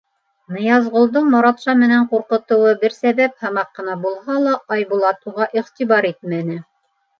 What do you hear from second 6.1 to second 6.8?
итмәне.